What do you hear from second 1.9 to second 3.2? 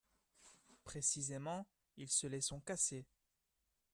ils se les sont cassées